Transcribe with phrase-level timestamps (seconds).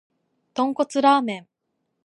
[0.55, 1.47] 豚骨ラーメン